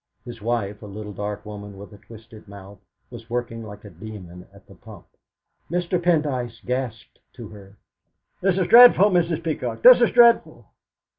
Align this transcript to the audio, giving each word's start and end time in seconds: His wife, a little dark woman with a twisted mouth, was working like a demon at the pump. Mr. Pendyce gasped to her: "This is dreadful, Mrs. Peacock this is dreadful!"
His 0.25 0.41
wife, 0.41 0.81
a 0.81 0.87
little 0.87 1.13
dark 1.13 1.45
woman 1.45 1.77
with 1.77 1.93
a 1.93 1.99
twisted 1.99 2.47
mouth, 2.47 2.79
was 3.11 3.29
working 3.29 3.63
like 3.63 3.85
a 3.85 3.91
demon 3.91 4.47
at 4.51 4.65
the 4.65 4.73
pump. 4.73 5.05
Mr. 5.69 6.01
Pendyce 6.01 6.59
gasped 6.65 7.19
to 7.33 7.49
her: 7.49 7.77
"This 8.41 8.57
is 8.57 8.65
dreadful, 8.65 9.11
Mrs. 9.11 9.43
Peacock 9.43 9.83
this 9.83 10.01
is 10.01 10.09
dreadful!" 10.09 10.71